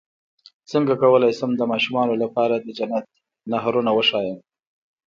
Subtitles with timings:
[0.71, 3.05] څنګه کولی شم د ماشومانو لپاره د جنت
[3.51, 4.39] نهرونه وښایم